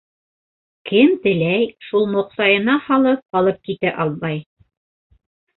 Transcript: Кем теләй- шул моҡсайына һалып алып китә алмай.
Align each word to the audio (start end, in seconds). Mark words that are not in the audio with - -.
Кем 0.91 1.11
теләй- 1.25 1.67
шул 1.89 2.09
моҡсайына 2.15 2.79
һалып 2.87 3.41
алып 3.43 3.63
китә 3.71 3.95
алмай. 4.07 4.45